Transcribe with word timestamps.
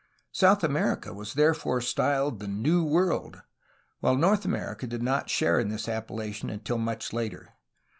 South 0.31 0.63
America 0.63 1.13
was 1.13 1.35
therefore 1.35 1.79
styled 1.79 2.39
the 2.39 2.47
''New 2.47 2.83
World," 2.83 3.43
while 3.99 4.15
North 4.17 4.45
America 4.45 4.87
did 4.87 5.03
not 5.03 5.29
share 5.29 5.59
in 5.59 5.69
this 5.69 5.85
appella 5.85 6.33
tion 6.33 6.49
until 6.49 6.79
much 6.79 7.13
later. 7.13 7.53